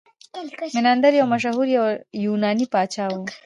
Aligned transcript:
میناندر 0.75 1.11
یو 1.15 1.25
مشهور 1.33 1.67
یوناني 2.25 2.65
پاچا 2.73 3.05
و 3.11 3.17